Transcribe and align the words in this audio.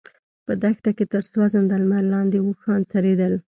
په 0.45 0.53
دښته 0.61 0.91
کې 0.97 1.05
تر 1.13 1.21
سوځنده 1.31 1.75
لمر 1.81 2.03
لاندې 2.13 2.37
اوښان 2.41 2.81
څرېدل. 2.91 3.33